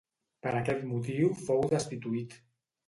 [0.45, 2.39] Per aquest motiu fou destituït.